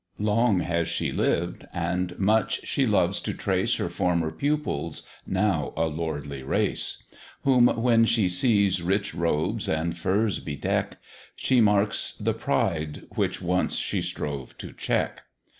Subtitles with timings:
[0.17, 5.85] Long has she lived, and much she loves to trace Her former pupils, now a
[5.85, 7.03] lordly race;
[7.43, 10.97] Whom when she sees rich robes and furs bedeck,
[11.35, 15.21] She marks the pride which once she strove to check.